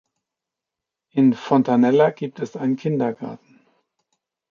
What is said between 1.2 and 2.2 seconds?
Fontanella